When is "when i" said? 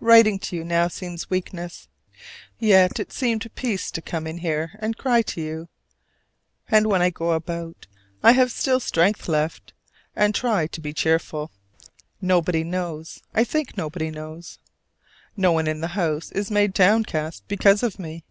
6.86-7.10